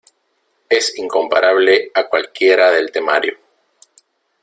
es 0.67 0.97
incomparable 0.97 1.91
a 1.93 2.05
cualquiera 2.07 2.71
del 2.71 2.91
temario. 2.91 3.37